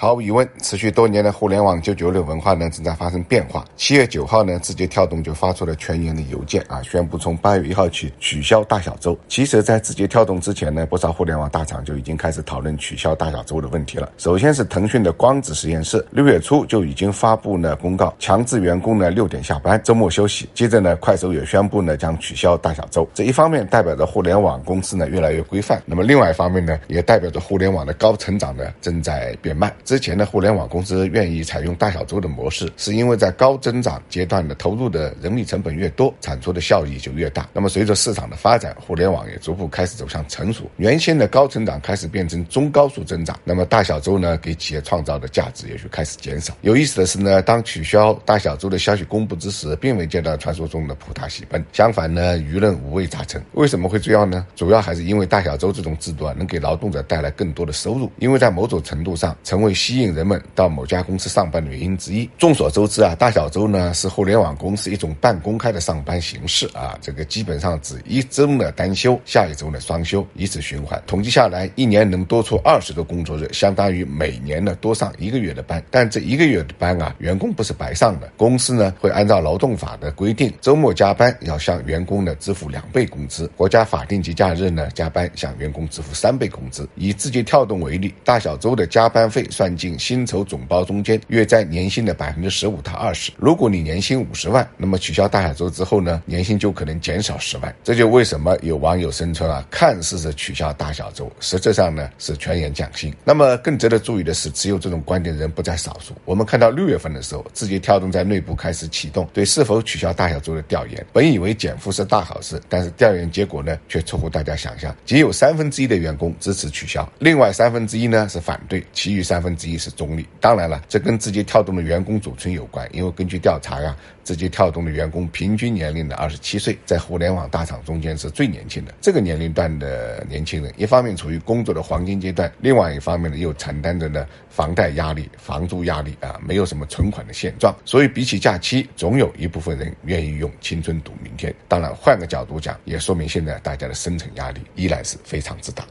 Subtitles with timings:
[0.00, 3.64] 毫无疑问，持续多年的互联网九九六文化呢正在发生变化。
[3.76, 9.18] 七月九号呢，字节跳动就发出了全员的邮件啊，宣布从八月一号起取消大小周。
[9.26, 14.08] 其实，在字节跳动之前呢，不少互联网大厂就已经开始讨论取消大小周的问题了。
[14.18, 20.48] 首先是腾讯的光子实验室，六月初就已经发布了公告，强制员工呢六点下班，周末休息。
[20.54, 23.04] 接着呢，快手也宣布呢将取消大小周。
[23.12, 29.74] 这一方面代表着互联网公司呢越来越规范，那么另外一方面呢，也代表着互联网的高成长呢正在变慢。
[29.88, 37.48] 之前的互联网公司愿意采用大小周的模式，是因为在高增长阶段的投入的人力成本越多，产出的效益就越大。
[37.54, 43.40] 那么随着市场的发展，互联网也逐步开始走向成熟，原先的高成长开始变成中高速增长。
[43.44, 46.54] 那么大小周呢，给企业创造的价值也就开始减少。
[46.60, 53.42] 有意思的是呢，当取消大小周的消息公布之时，并未见到传说中的普大喜奔，相反呢，舆论五味杂陈。
[53.52, 54.46] 为什么会这样呢？
[54.54, 60.08] 主要还是因为大小周这种制度啊，能给劳动者带来更多的收入，因为在某种程度上成为吸引。
[60.08, 62.28] 人们到某家公司上班的原因之一。
[62.38, 66.98] 众所周知啊，大小周呢是互联网公司一种半公开的上班形式啊。
[67.00, 71.00] 这个基本上指一周的单休，下一周的双休，以此循环。
[71.06, 75.80] 统计下来，一年能多出二十个工作日，相当于每年呢多上一个月的班。
[75.88, 83.48] 但这一个月的班啊，员工不是白上的，公司呢会按照劳动法的规定，周末加班要向员工呢支付两倍工资。
[83.56, 86.88] 国家法定节假日呢加班向员工支付三倍工资。
[86.96, 89.98] 以字节跳动为例，大小周的加班费算进。
[89.98, 93.32] 薪酬总包中间约在年薪的百分之十五到二十。
[93.36, 97.74] 如果你年薪五十万，那么取消大小周之后呢，年薪就可能减少十万。
[97.82, 103.14] 这就为什么有网友声称啊，看似是取消大小周，实质上呢是全员降薪。
[103.24, 106.14] 那么更值得注意的是，持有这种观点的人不在少数。
[106.24, 111.04] 我们看到六月份的时候，字节跳动在内部开始启动对是否取消大小周的调研。
[111.12, 119.92] 本以为减负是大好事，但是调研结果呢却出乎大家想象，仅有三分之一的员工支持取消，另外三分之一呢是反对，其余三分之一是。
[119.98, 122.88] 中立，当然了，这跟字节跳动的员工组成有关。
[122.92, 128.94] 因为根据调查呀，字节跳动的员工平均年龄呢二十七岁，在互联网大厂中间是最年轻的。
[129.00, 137.74] 这个年龄段的年轻人，一方面处于工作的黄金阶段，另外一方面呢又承担着呢房贷压力、房租压力啊，没有什么存款的现状。
[137.84, 141.52] 所以比起假期，总有一部分人愿意用青春赌明天。
[141.66, 145.84] 当然，换个角度讲，也说明现在大家的生存压力依然是非常之大。